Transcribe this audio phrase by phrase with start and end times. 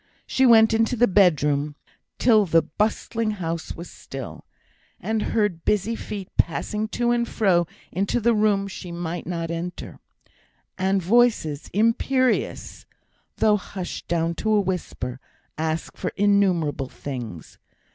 [0.25, 1.75] She went into the bedroom
[2.17, 4.45] till the bustling house was still,
[4.99, 9.99] and heard busy feet passing to and fro in the room she might not enter;
[10.75, 12.87] and voices, imperious,
[13.37, 15.19] though hushed down to a whisper,
[15.55, 17.59] ask for innumerable things.